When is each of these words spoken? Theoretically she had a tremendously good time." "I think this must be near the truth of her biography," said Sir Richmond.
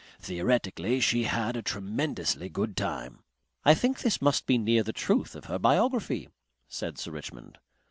Theoretically 0.19 0.99
she 0.99 1.25
had 1.25 1.55
a 1.55 1.61
tremendously 1.61 2.49
good 2.49 2.75
time." 2.75 3.19
"I 3.63 3.75
think 3.75 3.99
this 3.99 4.19
must 4.19 4.47
be 4.47 4.57
near 4.57 4.81
the 4.81 4.93
truth 4.93 5.35
of 5.35 5.45
her 5.45 5.59
biography," 5.59 6.27
said 6.67 6.97
Sir 6.97 7.11
Richmond. 7.11 7.59